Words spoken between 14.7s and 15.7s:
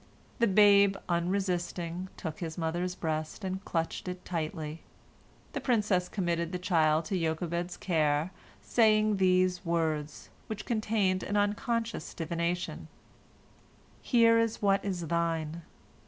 is thine."